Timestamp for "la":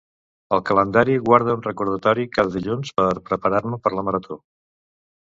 3.99-4.05